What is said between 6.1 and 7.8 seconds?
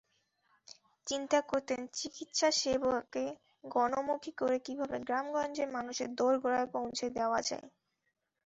দোরগোড়ায় পৌঁছে দেওয়া যায়।